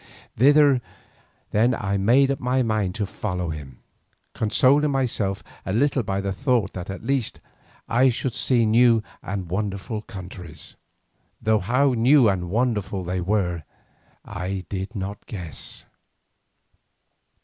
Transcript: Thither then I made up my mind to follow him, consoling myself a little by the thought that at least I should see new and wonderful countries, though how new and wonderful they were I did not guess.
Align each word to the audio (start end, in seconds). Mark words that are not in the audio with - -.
Thither 0.35 0.81
then 1.51 1.75
I 1.75 1.95
made 1.97 2.31
up 2.31 2.39
my 2.39 2.63
mind 2.63 2.95
to 2.95 3.05
follow 3.05 3.49
him, 3.51 3.83
consoling 4.33 4.89
myself 4.89 5.43
a 5.63 5.71
little 5.71 6.01
by 6.01 6.21
the 6.21 6.31
thought 6.33 6.73
that 6.73 6.89
at 6.89 7.03
least 7.03 7.39
I 7.87 8.09
should 8.09 8.33
see 8.33 8.65
new 8.65 9.03
and 9.21 9.47
wonderful 9.47 10.01
countries, 10.01 10.75
though 11.39 11.59
how 11.59 11.93
new 11.93 12.27
and 12.27 12.49
wonderful 12.49 13.03
they 13.03 13.21
were 13.21 13.61
I 14.25 14.65
did 14.69 14.95
not 14.95 15.23
guess. 15.27 15.85